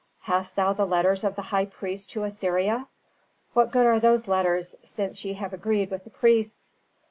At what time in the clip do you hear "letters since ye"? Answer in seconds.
4.27-5.33